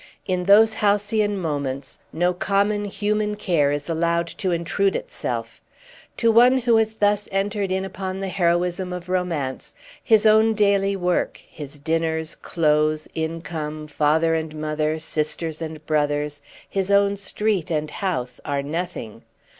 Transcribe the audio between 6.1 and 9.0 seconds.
To one who has thus entered in upon the heroism